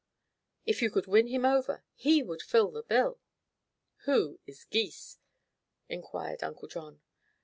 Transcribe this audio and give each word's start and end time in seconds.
If 0.65 0.81
you 0.81 0.89
could 0.89 1.05
win 1.05 1.27
him 1.27 1.45
over, 1.45 1.83
he 1.93 2.23
would 2.23 2.41
fill 2.41 2.71
the 2.71 2.81
bill." 2.81 3.19
"Who 4.05 4.39
is 4.47 4.65
Gys?" 4.65 5.19
inquired 5.89 6.41
Uncle 6.43 6.67
John. 6.67 7.01